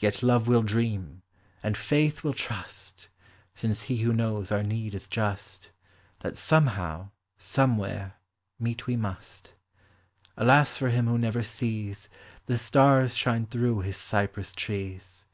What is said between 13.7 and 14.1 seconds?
his